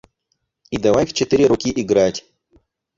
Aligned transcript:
И 0.71 0.79
давай 0.79 1.05
в 1.05 1.13
четыре 1.13 1.45
руки 1.45 1.69
играть. 1.75 2.25